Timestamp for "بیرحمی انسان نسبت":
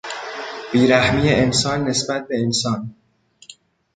0.73-2.27